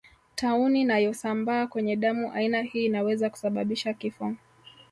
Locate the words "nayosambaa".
0.85-1.67